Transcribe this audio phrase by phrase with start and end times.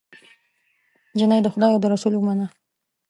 [1.17, 2.47] جینۍ د خدای او د رسول ومنه